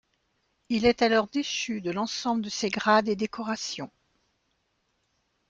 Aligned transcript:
Il 0.69 0.87
est 0.87 1.03
alors 1.03 1.27
déchu 1.27 1.79
de 1.79 1.91
l'ensemble 1.91 2.41
de 2.41 2.49
ses 2.49 2.69
grades 2.71 3.07
et 3.07 3.15
décorations. 3.15 3.91